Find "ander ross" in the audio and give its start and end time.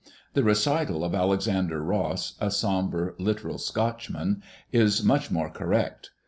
1.47-2.33